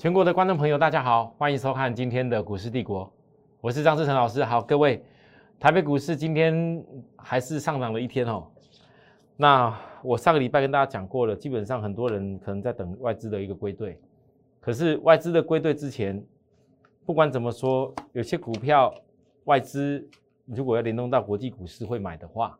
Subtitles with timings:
[0.00, 3.12] 全国的观众朋友，大家好，欢迎收看今天的股市帝国，
[3.60, 4.42] 我是张志成老师。
[4.42, 5.04] 好，各位，
[5.58, 6.82] 台北股市今天
[7.18, 8.46] 还是上涨了一天哦。
[9.36, 14.00] 那我上个礼拜跟大家讲过了，基本上很多人可能在等外资的一个归队，
[14.58, 16.24] 可是外资的归队之前，
[17.04, 18.90] 不管怎么说，有些股票
[19.44, 20.08] 外资
[20.46, 22.58] 如果要联动到国际股市会买的话，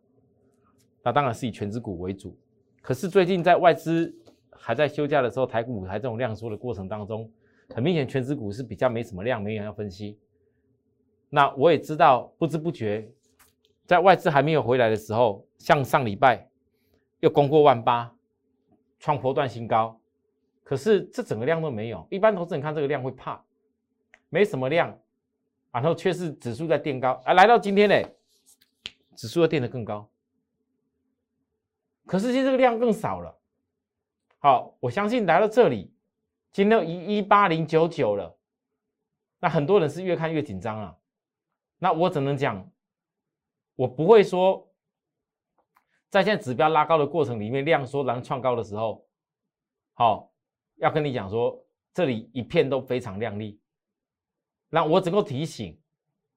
[1.03, 2.37] 那当然是以全资股为主。
[2.83, 4.15] 可是最近在外资
[4.61, 7.29] 还在休假的时候，台股还这种量缩的过程当中，
[7.75, 10.19] 很明显全指股是比较没什么量，没人要分析。
[11.31, 13.11] 那我也知道，不知不觉
[13.87, 16.47] 在外资还没有回来的时候，像上礼拜
[17.21, 18.15] 又攻过万八，
[18.99, 19.99] 创波段新高。
[20.63, 23.43] 可是这整个量都没有，一般投资人看这个量会怕，
[24.29, 24.97] 没什么量，
[25.73, 27.97] 然后却是指数在垫高，啊，来到今天呢，
[29.17, 30.09] 指数要垫得更高。
[32.07, 33.40] 可是现在这个量更少了。
[34.43, 35.95] 好，我相信来到这里，
[36.51, 38.39] 今天一一八零九九了，
[39.39, 40.97] 那很多人是越看越紧张啊。
[41.77, 42.67] 那我只能讲，
[43.77, 44.67] 我不会说，
[46.09, 49.07] 在现在指标拉高的过程里面，量缩然后创高的时候，
[49.93, 50.33] 好，
[50.77, 53.61] 要跟你讲说，这里一片都非常亮丽。
[54.71, 55.79] 那我只能够提醒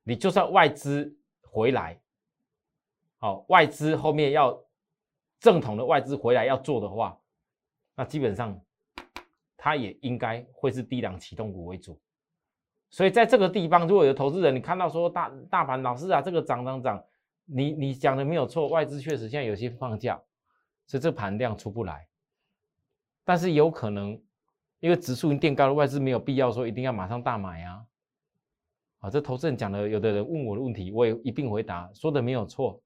[0.04, 1.98] 你，就算外资回来，
[3.20, 4.62] 好，外资后面要
[5.40, 7.18] 正统的外资回来要做的话。
[7.96, 8.60] 那基本上，
[9.56, 12.02] 它也应该会是低档启动股为主，
[12.90, 17.04] 所以在这个地方，如果有投资人你看到说大大盘老师啊，这个涨涨涨，
[17.46, 20.20] 你你讲的没有错，外资确实现在有些放假，
[20.88, 22.08] 所以这盘量出不来。
[23.24, 24.20] 但是有可能，
[24.80, 27.86] 因为指数已经垫高了，外资没有必要说一定要马上大买啊。
[29.02, 32.82] 啊，这投资人讲的，有的人问我的问题，我也一并回答，说的没有错。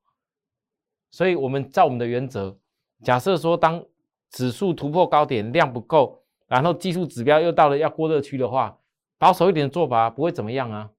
[1.12, 2.60] 所以我们照我们的原则，
[3.04, 3.82] 假设说当。
[4.30, 8.78] 指数突破高点，量不够，然后技术指标又到了要过热区的话，
[9.18, 10.92] 保守一点的做法不会怎么样啊。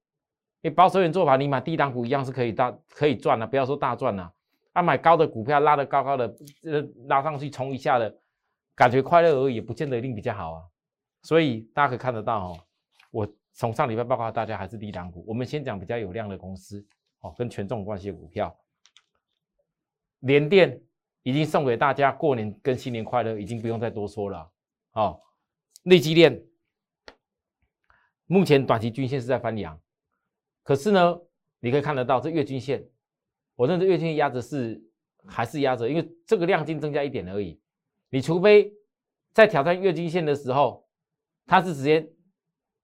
[0.61, 4.33] 你保守一点做法，你买低档股一样是可以大可以赚的，不要说大赚了。
[4.73, 8.13] 啊，买高的股票拉得高高的，呃，拉上去冲一下的，
[8.75, 10.63] 感觉快乐而已，不见得一定比较好啊。
[11.23, 12.59] 所以大家可以看得到哦，
[13.11, 15.23] 我从上礼拜报告大家还是低档股。
[15.27, 16.85] 我们先讲比较有量的公司
[17.21, 18.55] 哦，跟权重关系的股票，
[20.19, 20.81] 联电。
[21.23, 24.49] 已经送给大家过年跟新年快乐，已经不用再多说了。
[24.91, 25.21] 好，
[25.83, 26.41] 内基链
[28.25, 29.79] 目前短期均线是在翻阳，
[30.63, 31.19] 可是呢，
[31.59, 32.87] 你可以看得到这月均线，
[33.55, 34.81] 我认为月均线压着是
[35.25, 37.61] 还是压着，因为这个量径增加一点而已。
[38.09, 38.73] 你除非
[39.33, 40.87] 在挑战月均线的时候，
[41.45, 42.09] 它是直接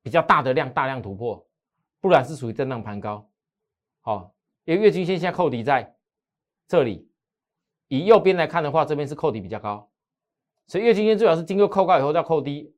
[0.04, 1.48] 比较大的量大量突破，
[2.02, 3.28] 不然是属于震荡盘高。
[4.02, 4.36] 好，
[4.66, 5.96] 因为月均线现在扣底在
[6.68, 7.10] 这里。
[7.88, 9.90] 以右边来看的话，这边是扣底比较高，
[10.68, 12.74] 所以月均线最好是经过扣高以后再扣低，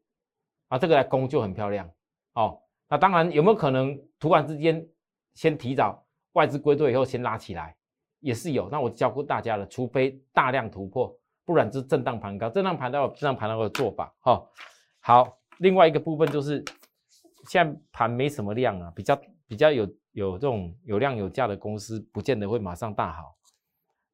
[0.68, 1.90] 啊，这个来攻就很漂亮。
[2.34, 4.86] 哦，那当然有没有可能突然之间
[5.34, 7.76] 先提早外资归队以后先拉起来，
[8.20, 8.70] 也是有。
[8.70, 14.14] 那我教过大家了，除非大量突破，不然就是震荡盘高，震荡盘到震荡盘高的做法。
[14.20, 14.46] 哈，
[15.00, 16.64] 好，另外一个部分就是
[17.48, 23.38] 现在盘没什么量啊，比较比较有有这种有量有价的公司，不见得会马上大好。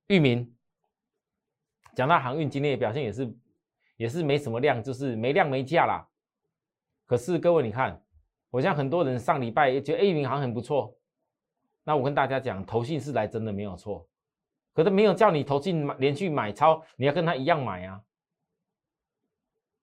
[0.08, 0.54] 域名。
[1.96, 3.32] 讲到航运今天的表现也是，
[3.98, 6.08] 也是没什么量，就是没量没价啦。
[7.06, 8.02] 可是各位你看，
[8.50, 10.98] 我像很多人上礼拜觉得 A 运航很不错，
[11.84, 14.08] 那我跟大家讲，投信是来真的没有错，
[14.74, 18.02] 可是没有叫你投信连续买超，你要跟他一样买啊。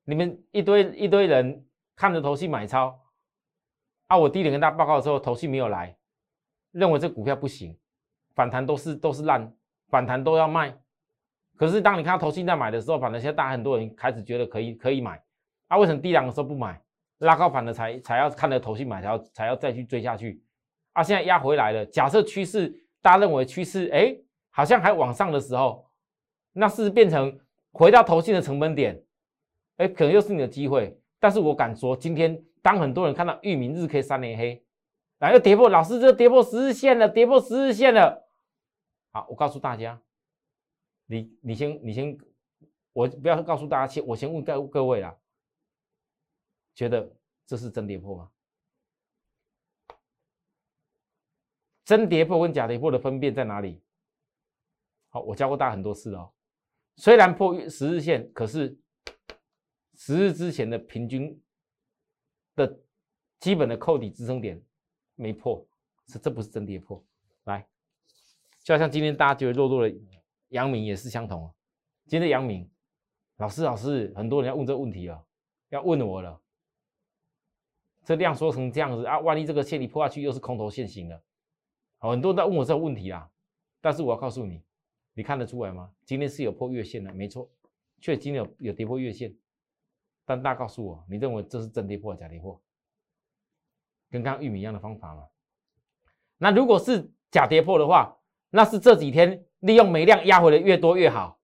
[0.04, 3.00] 你们一堆一堆人看着投信买超，
[4.08, 5.96] 啊，我第一点跟大家报告的时候，投信没有来，
[6.72, 7.78] 认为这股票不行，
[8.34, 9.54] 反弹都是都是烂，
[9.88, 10.76] 反弹都要卖。
[11.60, 15.22] 可是当你看到投信在买的时候，反正现在大家很多人开始觉得可以可以买，
[15.68, 16.80] 啊，为什么低档的时候不买，
[17.18, 20.42] 拉高反的才才要看着投信买，才要才要再去追下去，
[20.94, 24.16] 啊，现在压回来了，假设趋势大家认为趋势哎
[24.48, 25.84] 好像还往上的时候，
[26.54, 27.38] 那是变成
[27.72, 28.98] 回到投信的成本点，
[29.76, 30.98] 哎，可能又是你的机会。
[31.18, 34.64] 但是我敢说，今天当很多人看到域名日 K 三连黑，
[35.18, 38.26] 然后跌破，老师这跌破十日线了，跌破十日线了，
[39.12, 40.00] 好，我告诉大家。
[41.10, 42.16] 你你先你先，
[42.92, 45.18] 我不要告诉大家，先我先问各各位啦，
[46.72, 47.12] 觉得
[47.44, 48.30] 这是真跌破吗？
[51.84, 53.82] 真跌破跟假跌破的分辨在哪里？
[55.08, 56.32] 好，我教过大家很多次哦。
[56.94, 58.78] 虽然破十日线，可是
[59.94, 61.42] 十日之前的平均
[62.54, 62.80] 的
[63.40, 64.62] 基本的扣底支撑点
[65.16, 65.66] 没破，
[66.06, 67.04] 是这不是真跌破？
[67.46, 67.68] 来，
[68.62, 70.19] 就好像今天大家觉得弱弱的。
[70.50, 71.52] 阳明也是相同，
[72.06, 72.70] 今天阳明
[73.36, 75.24] 老师老师，很多人要问这个问题了，
[75.70, 76.40] 要问我了。
[78.04, 81.22] 这量缩成这样子啊，万一这个线你破下去，又是空头线型了。
[81.98, 83.30] 好，很多人在问我这个问题啊，
[83.80, 84.62] 但是我要告诉你，
[85.14, 85.92] 你看得出来吗？
[86.04, 87.48] 今天是有破月线的，没错，
[88.00, 89.36] 确实今天有有跌破月线。
[90.24, 92.60] 但大家告诉我，你认为这是真跌破假跌破？
[94.10, 95.28] 跟刚刚玉米一样的方法吗？
[96.38, 98.19] 那如果是假跌破的话，
[98.50, 101.40] 那是这几天利用煤量压回的越多越好。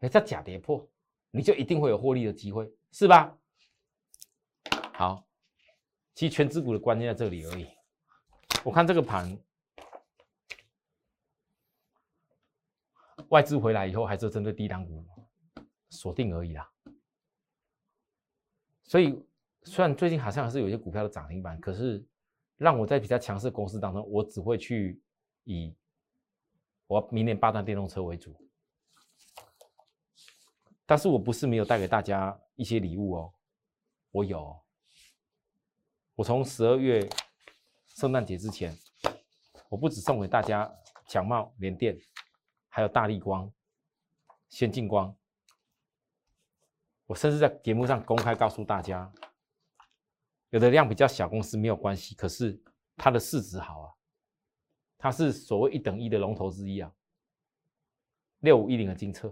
[0.00, 0.88] 哎，这假跌破，
[1.30, 3.36] 你就一定会有获利的机会，是吧？
[4.94, 5.26] 好，
[6.14, 7.66] 其实全资股的关键在这里而已。
[8.62, 9.36] 我看这个盘。
[13.30, 15.04] 外资回来以后，还是针对低档股
[15.90, 16.70] 锁定而已啦。
[18.84, 19.18] 所以，
[19.62, 22.04] 虽然最近好像还是有些股票的涨停板，可是
[22.56, 25.02] 让我在比较强势公司当中，我只会去
[25.44, 25.74] 以
[26.86, 28.36] 我明年八段电动车为主。
[30.86, 33.34] 但是我不是没有带给大家一些礼物哦，
[34.10, 34.60] 我有。
[36.14, 37.08] 我从十二月
[37.88, 38.76] 圣诞节之前，
[39.68, 40.70] 我不止送给大家
[41.08, 41.98] 强茂联电。
[42.68, 43.48] 还有大力光、
[44.48, 45.16] 先进光，
[47.06, 49.12] 我甚至在节目上公开告诉大家，
[50.50, 52.60] 有的量比较小公司没有关系，可是
[52.96, 53.93] 它的市值好啊，
[55.04, 56.90] 它是所谓一等一的龙头之一啊。
[58.40, 59.30] 六五一零的金策，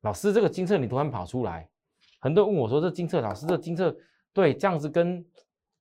[0.00, 1.70] 老师这个金策你突然跑出来，
[2.18, 3.96] 很多人问我说这金策老师这金策
[4.32, 5.24] 对这样子跟。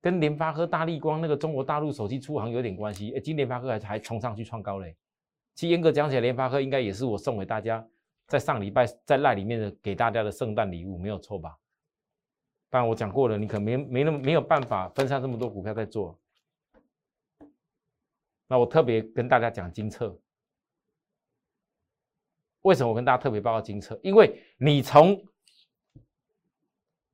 [0.03, 3.11] 跟联发科、大力光那个中国大陆手机出行有点关系。
[3.11, 4.97] 哎，今联发科还还冲上去创高嘞。
[5.53, 7.87] 其实严格讲起来，联发科应该也是我送给大家
[8.25, 11.55] 在上礼拜在赖里面的给大家的圣诞礼物，没有错吧？
[12.71, 16.19] 当然我讲过了，你可能没没那么没有办法分散这么多股票在做。
[18.51, 20.13] 那我特别跟大家讲金策，
[22.63, 23.97] 为什么我跟大家特别报告金策？
[24.03, 25.25] 因为你从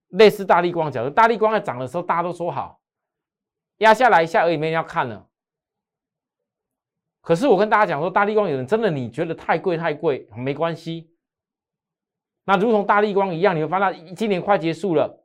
[0.07, 2.81] 类似大力光角度，大力光在涨的时候，大家都说好，
[3.77, 5.29] 压下来一下而已，没人要看了。
[7.21, 11.13] 可是我跟大家讲说，大力光有人真的你觉得太贵太贵，没关系。
[12.45, 15.23] 那如同大力光一样，你会发现今年快结束了，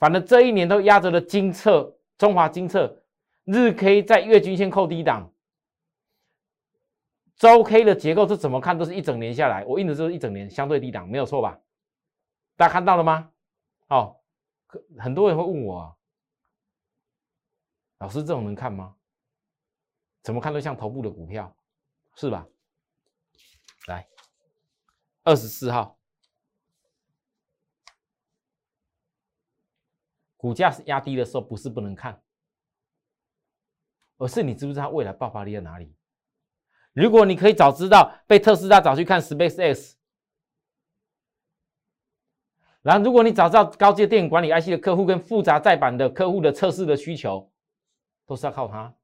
[0.00, 2.99] 反正这一年都压着的金策、中华金策，
[3.50, 5.32] 日 K 在月均线扣低档，
[7.34, 11.60] 周 K 的结构是怎么看都是一整年下来，我印的就是一整年相对低档，没有错吧？
[12.54, 13.32] 大家看到了吗？
[13.88, 14.20] 哦，
[14.98, 15.98] 很多人会问我，
[17.98, 18.94] 老师这种能看吗？
[20.22, 21.56] 怎么看都像头部的股票，
[22.14, 22.46] 是吧？
[23.88, 24.06] 来，
[25.24, 25.98] 二十四号，
[30.36, 32.22] 股价是压低的时候，不是不能看，
[34.20, 35.94] 而是你知不知道未来爆发力在哪里？
[36.92, 39.96] 如果你可以早知道，被特斯拉早去看 Space X。
[42.82, 47.50] 然后，如果你早知道高阶电影管理 IC 的客户跟复杂载板的客户的测试的需求，
[48.26, 48.94] 都是要靠它。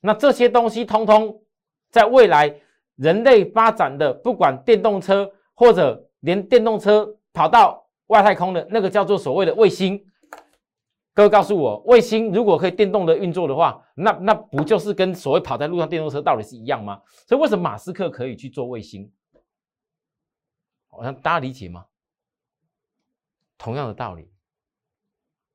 [0.00, 1.42] 那这些东西通通
[1.90, 2.54] 在未来
[2.94, 10.06] 人类发展的，不管电动车或者连电动车跑到外太空的那个叫做所谓的卫星。
[11.14, 17.02] 各位告诉我，卫星如果可以电动的运作的话，那那不就是跟所谓跑在路上电动车到底是一样吗？
[17.26, 19.12] 所以为什么马斯克可以去做卫星？
[20.88, 21.86] 好像大家理解吗？
[23.58, 24.30] 同样的道理，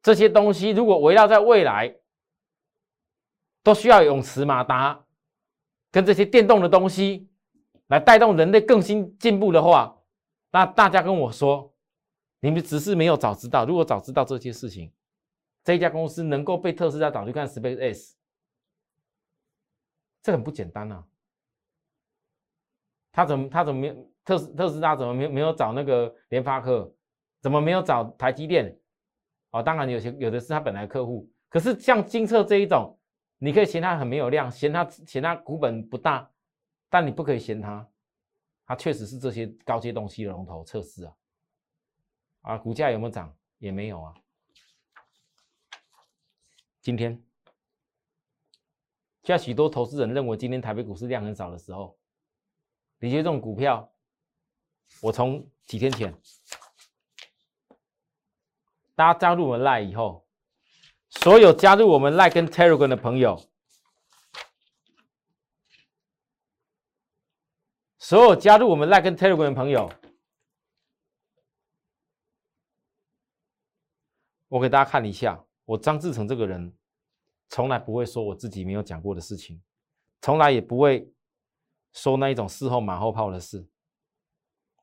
[0.02, 1.96] 这些东西如果围绕在未来，
[3.64, 5.04] 都需要永磁马达
[5.92, 7.28] 跟这些电动的东西
[7.88, 9.98] 来带动人类更新进步的话，
[10.52, 11.74] 那大家跟我说，
[12.40, 13.66] 你们只是没有早知道。
[13.66, 14.92] 如果早知道这些事情，
[15.68, 18.16] 这一家公司能够被特斯拉找去看 Space X，
[20.22, 21.06] 这很不简单啊。
[23.12, 23.94] 他怎么他怎么没
[24.24, 26.90] 特特斯拉怎么没没有找那个联发科？
[27.42, 28.80] 怎么没有找台积电？
[29.50, 32.98] 哦，当然有些有的是他本来客户，可是像金策这一种，
[33.38, 36.32] 你可以嫌它很没有量，嫌它嫌它股本不大，
[36.88, 37.86] 但你不可以嫌它，
[38.66, 41.14] 它确实是这些高阶东西的龙头测试啊。
[42.44, 43.36] 啊，股价有没有涨？
[43.58, 44.16] 也没有啊。
[46.88, 47.22] 今天，
[49.24, 52.00] 现在许多投资人认为今天台北股市量很少的时候，
[53.00, 53.94] 你觉得这种股票，
[55.02, 56.18] 我从几天前。
[58.96, 60.26] 大家加入我们 Line 以后，
[61.10, 63.38] 所有加入我们 Line 跟 Telegram 的朋友，
[68.00, 69.92] 所有加入我们 Line 跟 Telegram 的朋友，
[74.48, 76.77] 我给大家看一下，我张志成这个人，
[77.50, 79.62] 从来不会说我自己没有讲过的事情，
[80.22, 81.12] 从来也不会
[81.94, 83.68] 说那一种事后马后炮的事，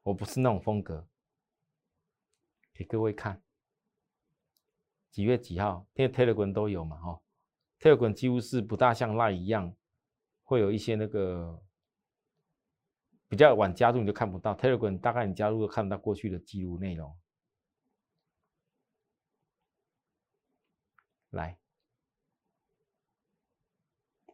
[0.02, 1.06] 我不是那种风格，
[2.72, 3.42] 给各位看。
[5.10, 5.86] 几月几号？
[5.94, 7.22] 因为 Telegram 都有嘛，哈
[7.78, 9.72] ，Telegram 几乎是不大像 lie 一样，
[10.42, 11.62] 会有一些那个
[13.28, 14.56] 比较晚加入你就看不到。
[14.56, 17.16] Telegram 大概你加入都看不到过去的记录内容。
[21.30, 21.56] 来，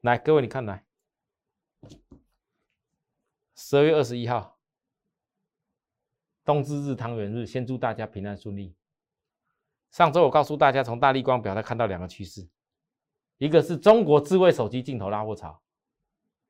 [0.03, 0.83] 来，各位你看来，
[3.55, 4.59] 十二月二十一号，
[6.43, 8.75] 冬至日、汤圆日，先祝大家平安顺利。
[9.91, 12.49] 上周我告诉大家，从大力光表它看到两个趋势，
[13.37, 15.61] 一个是中国智慧手机镜头拉货潮，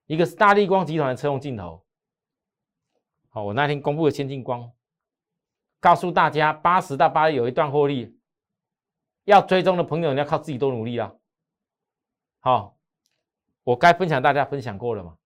[0.07, 1.85] 一个是大力光集团的车用镜头。
[3.31, 4.73] 好，我那天公布的先进光，
[5.81, 8.17] 告诉大家八十到八有一段获利，
[9.25, 11.17] 要追踪的朋友你要靠自己多努力啦。
[12.39, 12.80] 好，
[13.65, 15.17] 我该分享大家分享过了嘛？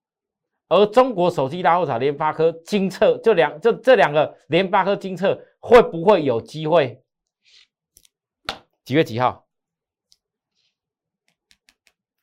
[0.68, 7.02] 而中国手机拉货潮，联发科、金策这两这这两个联发科、金策会不会有机会？
[8.84, 9.46] 几月几号？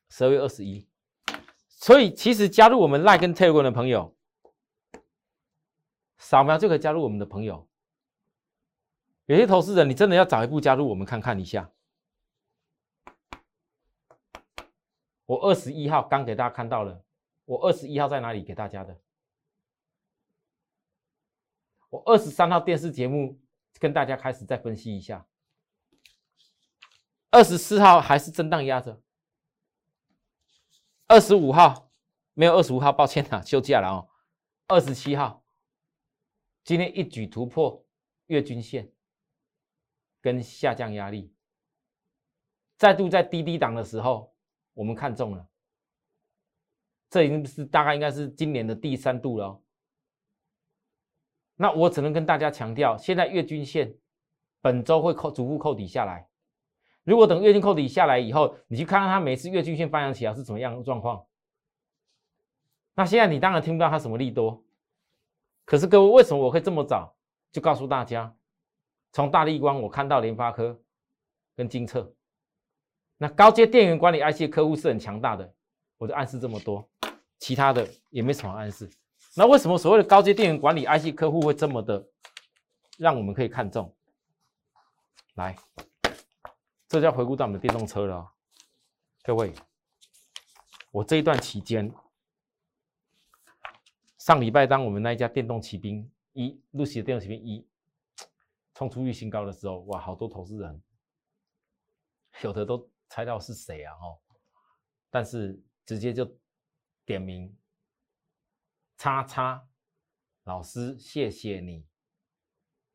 [0.10, 0.88] 十二月二十一。
[1.70, 4.16] 所以其实加入我们 Line 跟 Telegram 的朋友，
[6.18, 7.68] 扫描就可以加入我们的朋友。
[9.26, 11.72] 有些投资人，你真的要早一步加入我们看看一下。
[15.32, 17.06] 我二十一号刚给大家看到了，
[17.46, 19.00] 我二十一号在哪里给大家的？
[21.90, 23.40] 我二十三号电视节目
[23.80, 25.26] 跟大家开始再分析一下。
[27.30, 29.02] 二十四号还是震荡压着，
[31.08, 31.90] 二十五号
[32.34, 34.10] 没有二十五号，抱歉啊，休假了哦。
[34.68, 35.46] 二十七号
[36.66, 37.86] 今天一举突破
[38.26, 38.92] 月均线
[40.20, 41.34] 跟下降压力，
[42.76, 44.31] 再度在低低档的时候，
[44.74, 45.48] 我们看中了，
[47.10, 49.62] 这已经是大概应该是今年的第三度了。
[51.56, 53.96] 那我只能跟大家强调，现在月均线
[54.62, 56.28] 本周会扣逐步扣底下来。
[57.04, 61.26] 如果等月均扣底下来以后，你去看看它每次月均线翻扬起来是怎么样的状况。
[62.94, 64.64] 那现在你当然听不到它什么利多，
[65.66, 67.16] 可是各位为什么我会这么早
[67.52, 68.36] 就告诉大家？
[69.12, 70.82] 从大立光我看到联发科
[71.56, 72.16] 跟金策，
[73.22, 75.54] 那高阶电源管理 IC 客户是很强大的，
[76.00, 76.90] 我就暗示这么多，
[77.38, 78.90] 其他的也没什么暗示。
[79.36, 82.04] 那为什么所谓的高阶电源管理 IC 客户会这么的
[82.98, 83.96] 让我们可以看中？
[85.36, 85.56] 来。
[86.88, 88.28] 这就要回顾到我们的电动车了，
[89.22, 89.54] 各位，
[90.90, 91.94] 我这一段期间，
[94.18, 97.66] 上礼拜当我们那一家电动骑兵一，露西的电动骑兵一，
[98.74, 100.82] 冲出预新高的时候，哇，好多投资人，
[102.42, 103.94] 有的都猜到是谁啊？
[103.96, 104.18] 哦，
[105.10, 106.26] 但是直接就
[107.04, 107.54] 点名，
[108.96, 109.68] 叉叉
[110.46, 111.86] 老师，谢谢你，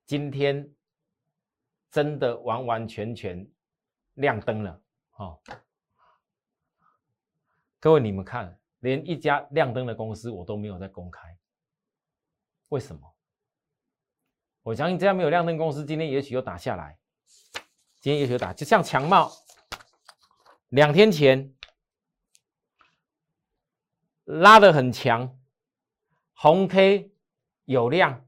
[0.06, 0.74] 今天
[1.90, 3.46] 真的完完全全。
[4.16, 4.82] 亮灯了，
[5.16, 5.38] 哦！
[7.78, 11.38] 各位你们看，连一家亮灯的公司我都没有在公开，
[12.68, 13.14] 为什么？
[14.62, 16.98] 我相信这家没有亮灯公司，今天也许又打下来，
[18.00, 19.30] 今天也许打，就像强茂，
[20.68, 21.54] 两天前
[24.24, 25.38] 拉的很强，
[26.34, 27.12] 红 K
[27.64, 28.26] 有量，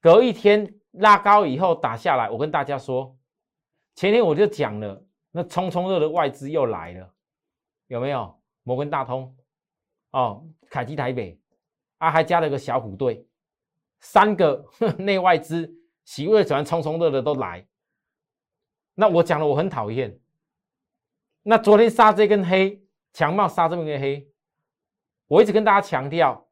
[0.00, 3.16] 隔一天拉高以后打下来，我跟大家说。
[3.94, 7.14] 前天我就讲了，那冲冲热的外资又来了，
[7.86, 8.40] 有没有？
[8.62, 9.36] 摩根大通，
[10.10, 11.40] 哦，凯基台北，
[11.98, 13.26] 啊，还加了个小虎队，
[14.00, 14.66] 三个
[14.98, 15.72] 内外资
[16.04, 17.66] 喜悦喜欢冲冲热的都来。
[19.00, 20.20] 那我讲了，我很讨厌。
[21.42, 24.30] 那昨天杀这根黑，强茂杀这么根黑，
[25.26, 26.46] 我一直跟大家强调，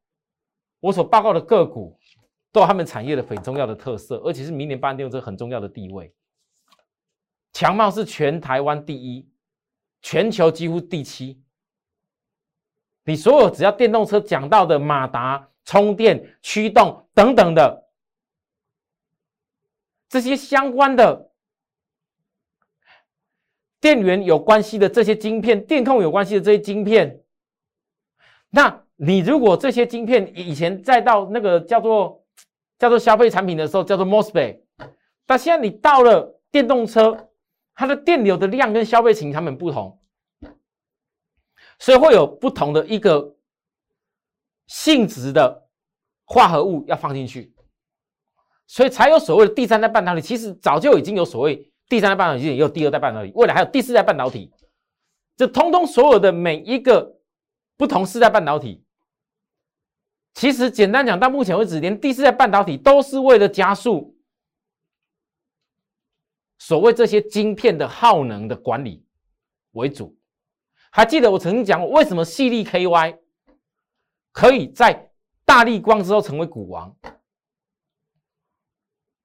[0.81, 2.00] 我所报告的个股
[2.50, 6.11] 都有他们产业的很重要的特色，而且是明年半电动车很重要的地位。
[7.52, 9.28] 强茂是全台湾第一，
[10.00, 11.43] 全球几乎第七。
[13.05, 17.90] 你所有只要电动车讲到的马达、充电、驱动等等的
[20.09, 21.27] 这些相关的
[23.80, 27.20] 电源有关系的这些晶片、电控有关系的这些晶片，
[28.50, 32.25] 那你如果这些晶片以前再到那个叫做
[32.78, 34.61] 叫做消费产品的时候叫做 mosfet，
[35.26, 37.25] 但现在你到了电动车。
[37.80, 40.00] 它的电流的量跟消费型产品不同，
[41.78, 43.37] 所以会有不同的一个
[44.66, 45.68] 性质的
[46.25, 47.54] 化合物要放进去，
[48.66, 50.20] 所以才有所谓的第三代半导体。
[50.20, 54.52] 其实早就已经有所谓第三代半导体，也有第二代半导体，未来还有第四代半导体。
[55.37, 57.16] 这通通所有的每一个
[57.76, 58.85] 不同世代半导体，
[60.35, 64.16] 其实简单讲，到目前为止，连第四代半导体都是为了加速。
[66.59, 69.07] 所谓这些晶片的耗能的管理
[69.73, 70.18] 为主。
[70.90, 73.18] 还记得我曾经讲过，为什么细粒 KY
[74.33, 75.11] 可以在
[75.45, 76.95] 大力光之后成为股王？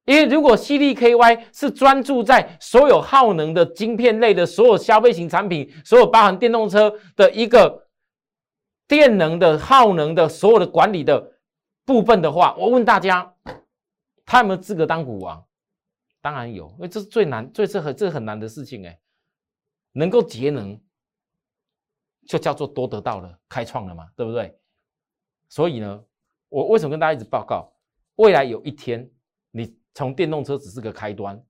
[0.06, 7.88] 因为如果 C D K Y 是专注在所有耗能的晶片类的所有消费型产品，所有包含电动车的一个
[8.86, 11.40] 电能的耗能的所有的管理的
[11.86, 13.34] 部分的话，我问大家，
[14.26, 15.42] 他有没有资格当股王？
[16.20, 19.00] 当然有，因为这是最难、最是很这是很难的事情哎，
[19.94, 20.78] 能够节能，
[22.28, 24.60] 就叫做多得到了、开创了嘛，对不对？
[25.48, 26.04] 所以呢，
[26.50, 27.72] 我为什么跟大家一直报告，
[28.16, 29.10] 未来有一天
[29.52, 29.74] 你。
[29.94, 31.42] 从电动车只是个开端，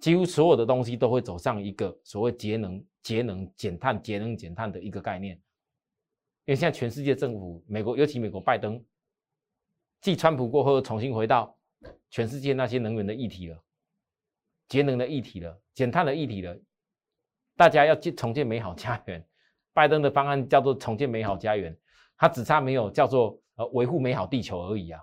[0.00, 5.34] 几乎所有的东西都会走上一个所谓节能、节能减碳、节能减碳的一个概念。
[6.44, 8.82] 因为现在全世界政府，美国尤其美国拜登，
[10.00, 11.58] 继川普过后，重新回到
[12.10, 13.62] 全世界那些能源的议题了，
[14.68, 16.58] 节能的议题了，减碳的议题了，
[17.56, 19.26] 大家要建重建美好家园。
[19.74, 21.76] 拜登的方案叫做重建美好家园，
[22.16, 25.00] 他只差没有叫做呃维护美好地球而已啊。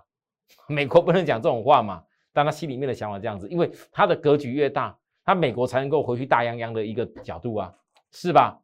[0.68, 2.04] 美国不能讲这种话嘛？
[2.36, 7.74] 但他心里面的想法这样子，因为他的格局越大，他美国才能够回去大洋洋的一个角度啊，
[8.12, 8.62] 是吧？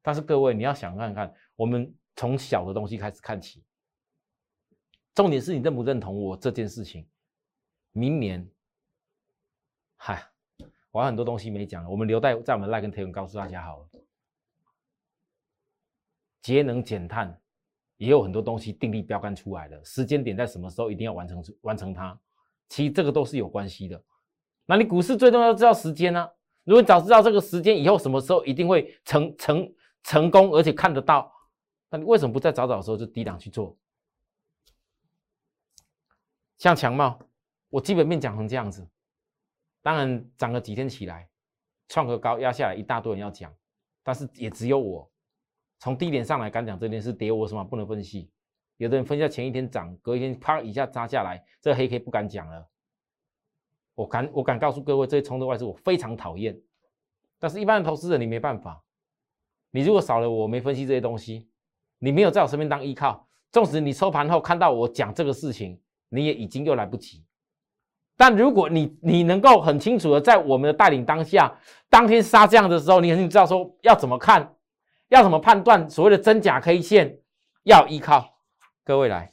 [0.00, 3.62] 但是各位你要想看看，我们从小的东西开始看起，
[5.14, 7.06] 重点是你认不认同我这件事情。
[7.92, 8.50] 明年，
[9.98, 10.26] 嗨，
[10.90, 13.88] 我很多东西没讲，我们留在在我们赖根推文告诉大家好了。
[16.40, 17.38] 节能减碳
[17.98, 22.18] 也有很多东西定力标杆出来了，时间点在什么时候一定要完成完成它。
[22.68, 24.02] 其实这个都是有关系的。
[24.66, 26.28] 那你股市最重要知道时间呢？
[26.64, 31.32] 如果你早知道这个时间以后什么时候一定会成成成功，而且看得到，
[31.88, 33.78] 那你为什么不在早早的时候就低档去做？
[36.58, 37.18] 像强茂，
[37.68, 38.88] 我基本面讲成这样子，
[39.82, 41.28] 当然涨了几天起来，
[41.88, 43.54] 创个高压下来，一大堆人要讲，
[44.02, 45.08] 但是也只有我
[45.78, 48.28] 从低点上来敢讲这件事，跌我什么不能分析。
[48.76, 52.68] 有的人分析前一天涨，隔一天啪一下扎下来，这黑 K 不敢讲了。
[53.94, 56.58] 我敢，我敢告诉各位，这些冲的外资我非常讨厌。
[57.38, 58.82] 但是，一般的投资者你没办法。
[59.70, 61.48] 你如果少了我没分析这些东西，
[61.98, 67.24] 你没有在我身边当依靠，纵使你收盘后看到我讲这个事情，你也已经又来不及。
[68.18, 71.58] 但如果你你能够很清楚的在我们的带领当下，
[71.88, 74.54] 当天杀这样的时候，你肯定知道说要怎么看，
[75.08, 77.18] 要怎么判断所谓的真假 K 线，
[77.64, 78.35] 要依靠。
[78.86, 79.32] 各位来，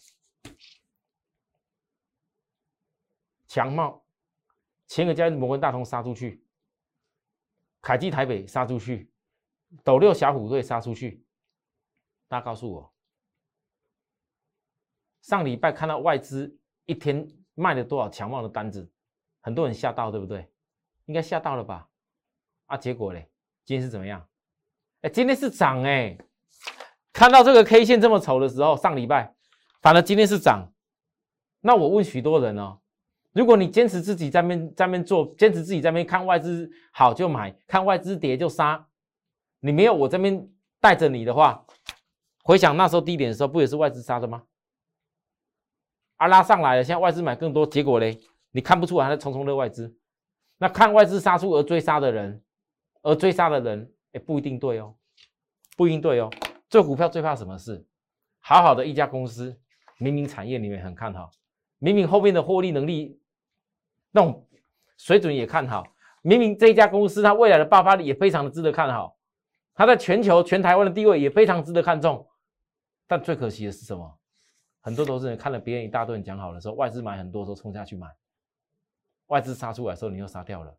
[3.45, 4.03] 强茂，
[4.87, 6.43] 前个交易日摩根大通杀出去，
[7.79, 9.11] 凯基台北杀出去，
[9.83, 11.23] 斗六小虎队杀出去。
[12.27, 12.91] 大家告诉我，
[15.21, 18.91] 上礼拜看到外资一天卖了多少强茂的单子，
[19.39, 20.51] 很多人吓到，对不对？
[21.05, 21.87] 应该吓到了吧？
[22.65, 23.29] 啊，结果嘞，
[23.65, 24.27] 今天是怎么样？
[25.01, 26.17] 哎，今天是涨哎！
[27.11, 29.35] 看到这个 K 线这么丑的时候，上礼拜。
[29.83, 30.73] 反而今天是涨，
[31.59, 32.79] 那我问许多人哦，
[33.33, 38.87] 如果你坚持自己在面在面做，坚持自己在面看外资好就买，看外资跌就杀，
[39.59, 41.65] 你没有我这边带着你的话，
[42.45, 44.43] 回想那时候低点的时候，不也是外资杀的吗？
[46.15, 48.17] 啊，拉上来了，现在外资买更多，结果嘞，
[48.51, 49.93] 你看不出来还在匆匆的外资，
[50.59, 52.41] 那看外资杀出而追杀的人，
[53.01, 54.95] 而追杀的人，哎，不一定对哦，
[55.75, 56.29] 不一定对哦，
[56.69, 57.85] 做股票最怕什么事？
[58.39, 59.59] 好好的一家公司。
[60.03, 61.31] 明明产业里面很看好，
[61.79, 63.21] 明明后面的获利能力
[64.11, 64.45] 那种
[64.97, 69.17] 水准也看好，明明这一家公司它未来的爆发力也非常的值得看好，
[69.73, 72.27] 它在全球全台湾的地位也非常值得看重。
[73.07, 74.19] 但最可惜的是什么？
[74.81, 78.13] 很多投资人看了别人一大顿讲好的时候，外资买很多时候冲下去买，
[79.27, 80.77] 外资杀出来的时候你又杀掉了，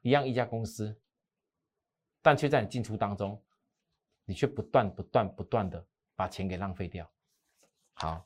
[0.00, 0.96] 一样一家公司，
[2.22, 3.38] 但却在你进出当中，
[4.24, 5.84] 你却不断不断不断的
[6.14, 7.06] 把钱给浪费掉。
[7.98, 8.22] 好，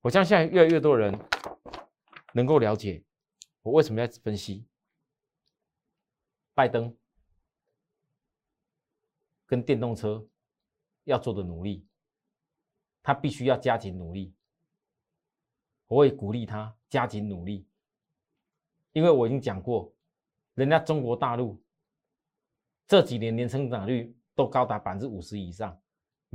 [0.00, 1.12] 我相信现在越来越多人
[2.32, 3.04] 能够了解
[3.62, 4.64] 我为什么要分析
[6.54, 6.96] 拜登
[9.44, 10.24] 跟电动车
[11.02, 11.84] 要做的努力，
[13.02, 14.32] 他必须要加紧努力。
[15.88, 17.68] 我会鼓励他加紧努力，
[18.92, 19.92] 因为我已经讲过，
[20.54, 21.60] 人家中国大陆
[22.86, 25.76] 这几年年成长率都高达百分之五十以上。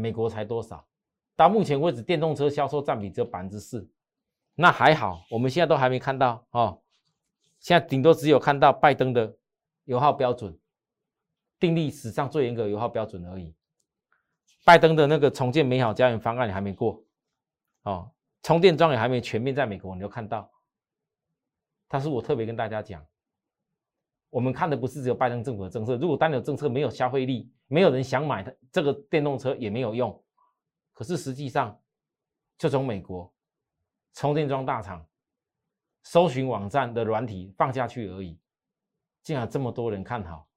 [0.02, 0.86] 美国才多少？
[1.36, 3.90] 到目前为止，电动车销售占比只有百分之四，
[4.56, 5.24] 那还好。
[5.30, 6.82] 我们现在都还没看到哦，
[7.60, 9.36] 现在顶多只有看到拜登的
[9.86, 10.56] 油耗标准，
[11.60, 13.56] 订立史上最严格油耗标准而已。
[14.66, 17.04] 拜登的那个重建美好家园方案也还没过，
[17.84, 18.12] 哦，
[18.44, 20.52] 充电桩也还没全面在美国，你就看到。
[21.88, 23.04] 但是我特别跟大家讲，
[24.32, 30.24] 我们看的不是只有拜登政府的政策，如果单有政策没有消费力，没有人想买它这个电动车也没有用。
[30.94, 31.78] 可是实际上，
[32.58, 33.32] 就从美国
[34.13, 35.06] 充电桩大厂
[36.04, 38.39] 搜寻网站的软体放下去而已，
[39.22, 40.48] 竟然这么多人看好，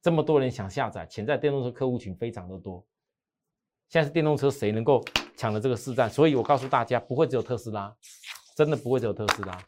[0.00, 2.86] 这么多人想下载，潜在电动车客户群非常的多。
[3.88, 5.04] 现在是电动车谁能够
[5.36, 6.08] 抢了这个市占？
[6.08, 7.94] 所以我告诉大家，不会只有特斯拉，
[8.54, 9.58] 真的不会只有特斯拉。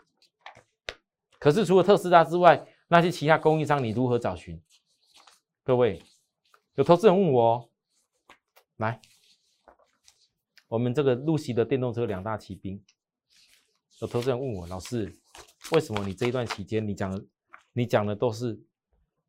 [1.38, 4.62] 可是除了特斯拉之外，那些其他供应商你如何找寻？
[5.62, 6.02] 各位，
[6.74, 7.70] 有投资人问我，
[8.76, 9.00] 来，
[10.68, 12.84] 我们这个露西的电动车两大骑兵，
[14.00, 15.18] 有投资人问我，老师，
[15.72, 17.24] 为什么你这一段期间你讲的
[17.72, 18.62] 你讲的都是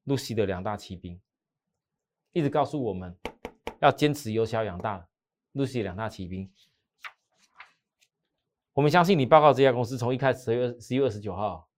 [0.03, 1.21] 露西的两大骑兵，
[2.33, 3.17] 一直告诉我们
[3.79, 5.07] 要坚持由小养大，
[5.53, 6.51] 露西两大骑兵。
[8.73, 11.69] 我们相信你报告这家公司从一开始十月十一月二十九号。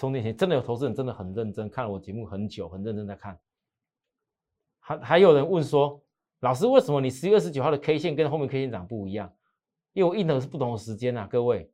[0.00, 3.38] 充电前真的有投资人真的很认真看了我节目很久，很认真在看。
[4.78, 6.02] 还还有人问说，
[6.38, 9.30] 老师为什么你十月二十九号的 K 线跟后面 K 线长不一样？
[9.92, 11.70] 因为我印的是不同的时间啊，各位，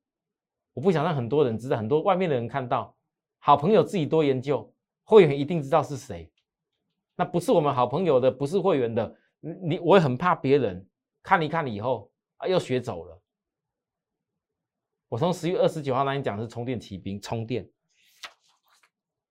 [0.73, 2.97] 我不想让很多人知道，很多外面的人看到。
[3.39, 6.29] 好朋友自己多研究，会员一定知道是谁。
[7.15, 10.85] 那不是我们好朋友的，不是会员的，你我也很怕别人
[11.23, 13.23] 看一看了以后啊又学走了。
[15.09, 17.71] 我从十月二十九号那天讲的是充电骑兵充电。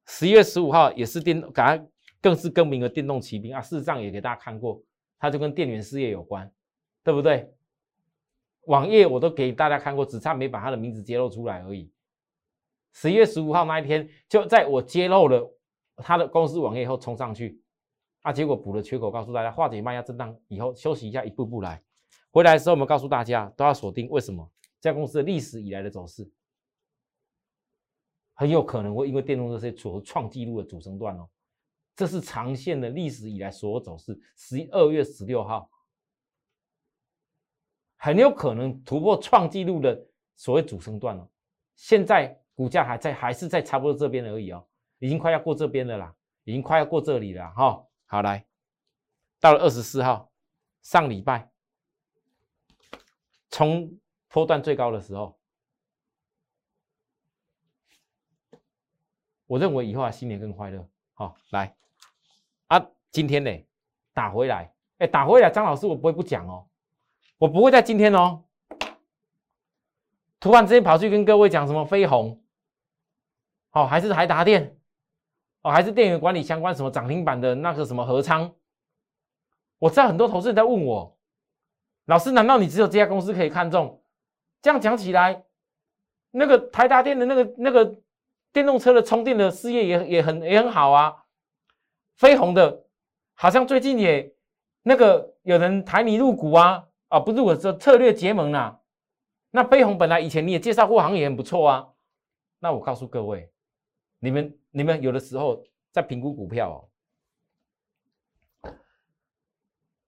[0.07, 1.83] 十一月十五号也是电，改
[2.21, 3.61] 更是更名了电动骑兵啊！
[3.61, 4.81] 事实上也给大家看过，
[5.19, 6.51] 它就跟电源事业有关，
[7.03, 7.51] 对不对？
[8.65, 11.91] 网页我都给大家看过，只差没把它的名字揭露出来而已。
[12.93, 15.55] 十一月十五号那一天，就在我揭露了
[15.97, 17.61] 他的公司网页以后冲上去，
[18.21, 21.81] 啊，结果补了缺口，告诉大家化解卖压震荡以后休息一下，一步步来。
[22.31, 24.49] 回来的时候我们告诉大家都要锁定，为什么？
[24.81, 26.27] 这家公司的历史以来的走势。
[28.38, 31.28] 很有可能会因为电动车是所创纪录的主升段哦，
[31.95, 34.19] 这是长线的历史以来所有走势。
[34.36, 35.69] 十二月十六号，
[37.95, 41.28] 很有可能突破创纪录的所谓主升段哦。
[41.78, 44.67] 现在股价还在，还是在差不多这边而已哦，
[45.00, 47.88] 已经快要过这边了啦，已经快要过这里了哈。
[48.06, 48.45] 好来，
[49.39, 50.30] 到了二十四号，
[50.82, 51.50] 上礼拜
[53.50, 55.39] 冲波段最高的时候。
[59.47, 60.88] 我认为以后啊，新年更快乐。
[61.13, 61.75] 好，来
[62.67, 63.51] 啊，今天呢
[64.13, 66.67] 打回来，哎，打回来，张老师，我不会不讲哦，
[67.38, 68.43] 我不会在今天哦，
[70.39, 72.43] 突然之间跑去跟各位讲什么飞鸿，
[73.71, 74.75] 哦，还是台达电，
[75.62, 78.53] 哦，还是电源管理相关什么涨停板的那个什么合仓，
[79.77, 81.17] 我知道很多投资人在问我，
[82.05, 84.01] 老师，难道你只有这家公司可以看中？
[84.62, 85.45] 这样讲起来，
[86.31, 88.01] 那个台达电的那个那个。
[88.55, 91.25] 电动车的充电的事业也也很也很好啊，
[92.15, 92.85] 飞鸿的，
[93.33, 94.33] 好像最近也
[94.81, 98.79] 那个有人抬你入股啊，啊不是我说策略结盟啦，
[99.51, 101.89] 那飞鸿本来以前你也介绍过行业很不错啊，
[102.59, 103.51] 那我告诉各位，
[104.19, 106.89] 你们你们有的时候在评估股票
[108.63, 108.71] 哦，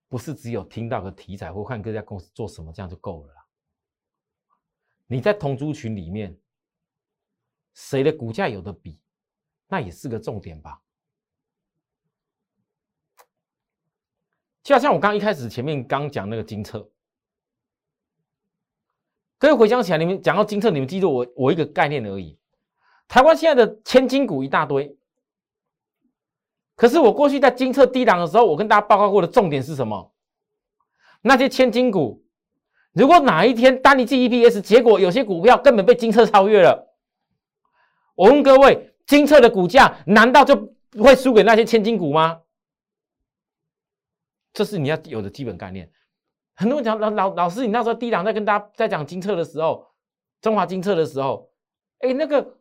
[0.08, 3.46] 不是只有听到个题材或看各家公司做什么这样就够了啦，
[5.06, 6.34] 你在同族群里面。
[7.78, 8.98] 谁的股价有的比，
[9.68, 10.82] 那也是个重点吧。
[14.64, 16.90] 就好像我刚一开始前面刚讲那个金策，
[19.38, 22.40] 各位回想起来，你们讲到金策，你们记住我我一个概念而已。
[23.08, 24.98] 台湾现在的千金股一大堆，
[26.76, 30.12] 可是我过去在金策低档的时候，我跟大家报告过的重点是什么？
[31.22, 32.26] 那些千金股，
[32.94, 36.87] 如果哪一天单一季 EPS，结果有些股票根本被金策超越了。
[38.18, 42.42] 我问各位，金策的股价难道就会输给那些千金股吗？
[44.52, 45.88] 这是你要有的基本概念。
[46.56, 49.86] 很多人讲老老老师，你那时候低档在跟大家在讲金策的时候，
[50.42, 51.52] 中华金策的时候，
[52.00, 52.58] 哎，那个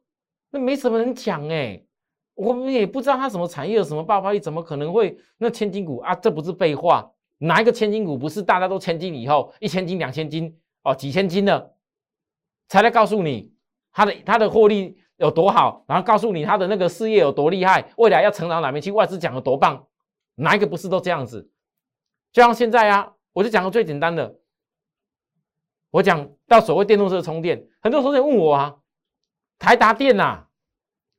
[0.50, 1.82] 那没什么人讲哎，
[2.34, 6.14] 我们也不知道它什么产业有什么爆发力，怎么可能会那千金股啊？
[6.14, 11.74] 这不是废话，哪一个千金股不是大家都千金以后一千金、两千金哦，几千金的
[12.68, 13.54] 才来告诉你
[13.90, 14.98] 它的它的获利。
[15.16, 19.86] 有多好，然后告诉你他的那个事业有多厉害，未来要成长哪边去，外资讲的多棒，
[20.34, 21.50] 哪一个不是都这样子？
[22.32, 24.38] 就像现在啊，我就讲个最简单的，
[25.90, 28.76] 我讲到所谓电动车充电，很多同学问我啊，
[29.58, 30.46] 台达电呐，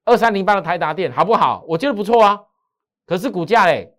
[0.05, 1.65] 二三零八的台达电好不好？
[1.67, 2.45] 我觉得不错啊，
[3.07, 3.97] 可是股价嘞，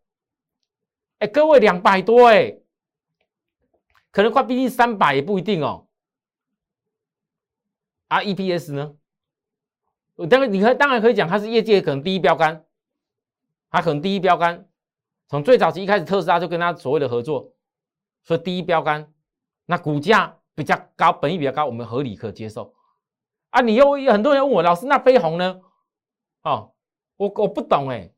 [1.18, 2.56] 哎，各位两百多哎，
[4.12, 5.88] 可能快逼近三百也不一定哦。
[8.06, 8.94] 啊，EPS 呢？
[10.26, 12.64] 当然你可以当然可以讲它是业界可能第一标杆，
[13.70, 14.68] 它可能第一标杆，
[15.28, 17.52] 从最早期一开始特斯拉就跟它所谓的合作，
[18.24, 19.12] 所以第一标杆，
[19.66, 22.74] 那股价比较高，本益比较高，我们合理可接受。
[23.50, 25.60] 啊，你又很多人问我老师，那飞鸿呢？
[26.42, 26.72] 哦，
[27.16, 28.10] 我我不懂哎，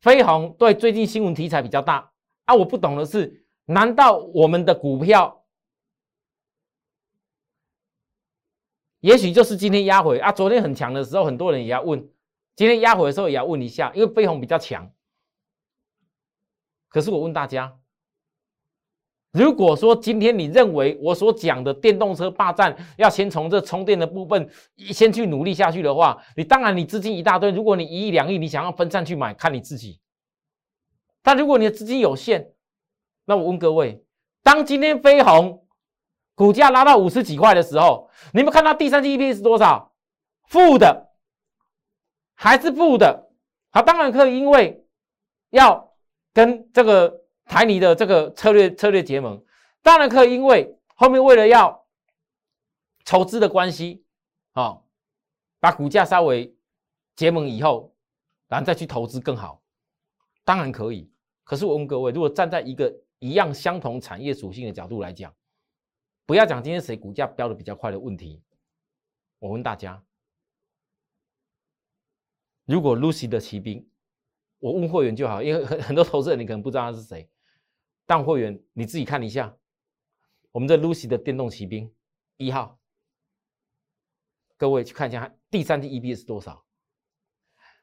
[0.00, 2.10] 飞鸿对最近新闻题材比较大
[2.44, 5.35] 啊，我不懂的是，难道我们的股票？
[9.06, 11.96] 也许就是今天压回啊，昨天很强的时候，很多人也要问，
[12.56, 14.90] 今天压回的时候也要问一下，因为飞鸿比较强。
[16.88, 17.78] 可是我问大家，
[19.30, 30.00] 如果说今天你认为我所讲的电动车霸占要先从这充电的部分先去努力下去的话，你当然你资金一大堆，如果你一亿两亿，你想要分散去买，看你自己。
[31.22, 32.50] 但如果你的资金有限，
[33.24, 34.04] 那我问各位，
[34.42, 35.62] 当今天飞鸿。
[36.36, 39.92] 股价拉到五十几块的时候，你们看到第三季 EPS 多少？
[40.44, 41.08] 负的，
[42.34, 43.28] 还是负的？
[43.70, 44.86] 好，当然可以，因为
[45.50, 45.96] 要
[46.32, 49.42] 跟这个台泥的这个策略策略结盟，
[49.82, 51.84] 当然可以，因为后面为了要
[53.04, 54.04] 筹资的关系，
[54.52, 54.78] 啊，
[55.58, 56.54] 把股价稍微
[57.14, 57.94] 结盟以后，
[58.46, 59.62] 然后再去投资更好，
[60.44, 61.10] 当然可以。
[61.44, 65.32] 可是我问各位，如果站在一个一样相同产业属性的角度来讲，
[66.26, 68.42] 不要讲今天谁股价飙的比较快的问题，
[69.38, 70.04] 我问大家：
[72.64, 73.88] 如果 Lucy 的骑兵，
[74.58, 77.30] 我问会员就好，因为很很多投资人你可能不知道他是谁，
[78.06, 79.56] 但会员你自己看一下，
[80.50, 81.94] 我们这 Lucy 的电动骑兵
[82.38, 82.80] 一号，
[84.56, 86.66] 各位去看一下第三季 EPS 多少？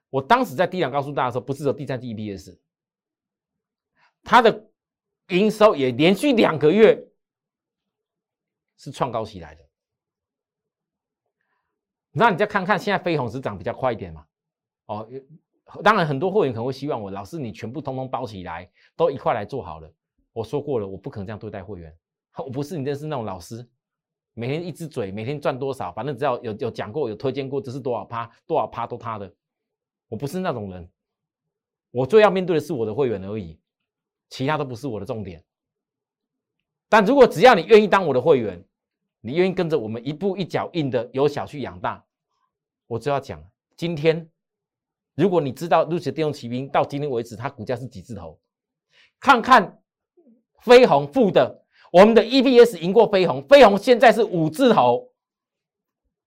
[0.10, 2.60] 我当时在低档告诉大家说，不是说第三季 EPS，
[4.22, 4.70] 它的
[5.30, 7.10] 营收也连续两个月。
[8.84, 9.64] 是创高起来的，
[12.12, 14.26] 那你再看看现在飞鸿是涨比较快一点嘛？
[14.88, 15.10] 哦，
[15.82, 19.90] 当然很多会员可能会希望我老师你全部通通包起来，都一块来做好了。
[20.34, 21.98] 我说过了，我不可能这样对待会员，
[22.36, 23.66] 我不是你认识那种老师，
[24.34, 29.34] 每天一只嘴，每天赚多少，反正只要有有讲过有推荐过，这是多少趴多少趴都他的，
[30.10, 30.92] 我不是那种人，
[31.92, 33.58] 我最要面对的是我的会员而已，
[34.30, 35.42] 其他都不是我的重点。
[36.90, 38.64] 但如果只要你愿意当我的会员，
[39.26, 42.06] 你愿意跟着我们一步一脚印的由小去养大，
[42.88, 43.42] 我就要讲，
[43.78, 44.30] 今天
[45.16, 48.38] 如果你知道陆奇电动骑兵到今天为止它股价是几字头，
[49.22, 49.82] 看看
[50.60, 55.14] 飞鸿负的，我们的 EPS 赢过飞鸿，飞鸿现在是五字头，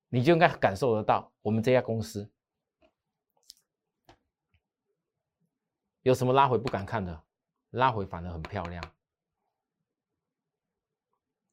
[0.08, 2.30] 你就应该感受得到我们这家公司
[6.00, 7.22] 有什么拉回不敢看的，
[7.72, 8.82] 拉回反而很漂亮。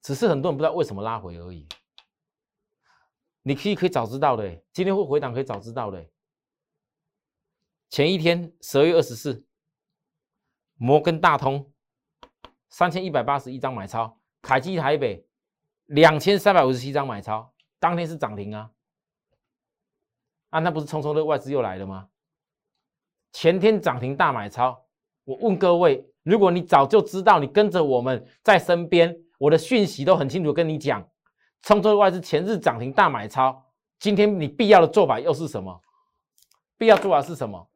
[0.03, 1.65] 只是很多人不知道为什么拉回而已。
[3.41, 6.05] 你可以可以早知道的，今天会回档可以早知道的。
[7.89, 9.45] 前一天十二月二十四，
[10.75, 11.71] 摩根大通
[12.69, 15.25] 三千一百八十一张买超，凯基台北
[15.85, 18.71] 两千三百五十七张买超，当天是涨停啊！
[20.49, 22.09] 啊，那不是匆匆的外资又来了吗？
[23.31, 24.85] 前天涨停大买超，
[25.23, 29.22] 我问各位，如果你早就知道，你跟着我们在身边。
[29.43, 31.06] 我的讯息都很清楚，跟你讲，
[31.63, 35.82] 冲作外资前日涨停大买超，今天你必要的做法又是什么？
[36.77, 37.69] 必要做法是什么？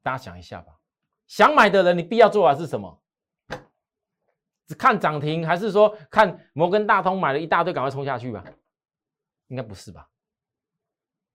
[0.00, 0.78] 大家想一下吧。
[1.26, 3.02] 想买的人，你必要做法是什么？
[4.68, 8.44] 只看涨停，还是说看摩根大通买了一大堆，赶快冲下去吧？
[9.48, 10.08] 应该不是吧？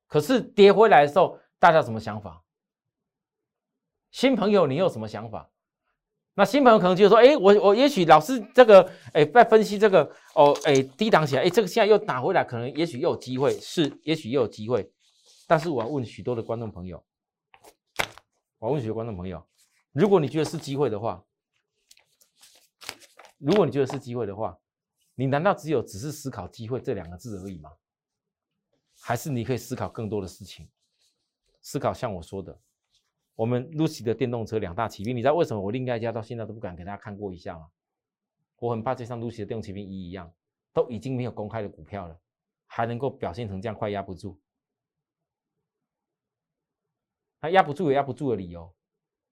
[0.07, 2.41] 可是跌回来的时候，大家什么想法？
[4.11, 5.51] 新朋友，你有什么想法？
[6.39, 10.03] 那新朋友可能就说：“哎，我我也许老师这个哎在分析这个
[10.35, 14.87] 哦哎低档起来，哎这个现在又打回来，可能也许又有机会，是也许又有机会。
[15.47, 17.03] 但是我要问许多的观众朋友，
[18.59, 19.43] 我问许多观众朋友，
[19.93, 21.23] 如果你觉得是机会的话，
[23.39, 24.59] 如果你觉得是机会的话，
[25.15, 27.71] 你难道只有只是思考机会这两个字而已吗？
[28.99, 30.69] 还是你可以思考更多的事情？
[31.63, 32.55] 思考像我说的。”
[33.37, 37.69] 我们 Lucy 的电动车两大骑兵，你知道为什么我另外一家到现在都不敢给大家看过一下吗？
[38.57, 40.33] 我很怕就像 Lucy 的电动骑兵一一样，
[40.73, 42.19] 都已经没有公开的股票了，
[42.65, 44.41] 还能够表现成这样，快压不住。
[47.39, 48.73] 他压不住有压不住的理由，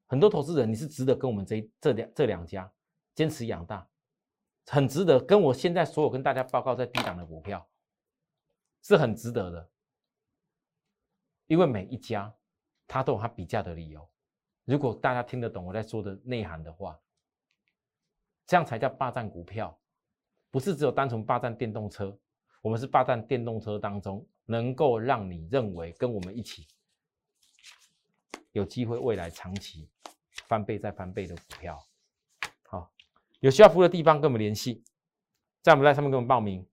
[0.06, 2.72] 很多投资人你是值得跟我们这这两这两家
[3.16, 3.90] 坚持养大，
[4.68, 7.68] 很值得跟我现在所有跟大家报告在低档的股票，
[8.84, 9.72] 是很值得的，
[11.48, 12.32] 因为每一家。
[12.88, 14.08] 它都有它比价的理由。
[14.64, 17.00] 如果大家听得懂我在说的内涵的话，
[18.48, 19.78] 这样才叫霸占股票，
[20.52, 22.18] 不是只有单纯霸占电动车。
[22.62, 26.68] 我们是霸占电动车当中能够让你认为跟我们一起
[28.54, 29.88] 有机会未来长期
[30.48, 31.80] 翻倍再翻倍的股票。
[32.64, 32.92] 好，
[33.40, 34.84] 有需要服务的地方跟我们联系，
[35.62, 36.68] 在我们在上面跟我们报名，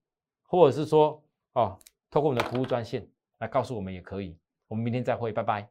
[0.45, 1.23] 或者是说
[1.53, 1.79] 哦，
[2.11, 3.07] 透过我们的服务专线
[3.39, 4.39] 来告诉我们也可以。
[4.69, 5.71] 我们明天再会，拜拜。